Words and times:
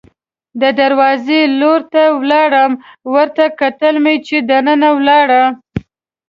د 0.61 0.63
دروازې 0.81 1.39
لور 1.59 1.81
ته 1.93 2.03
ولاړو، 2.19 2.65
ورته 3.13 3.43
کتل 3.59 3.95
مې 4.03 4.15
چې 4.27 4.37
دننه 4.49 4.89
ولاړه. 4.97 5.43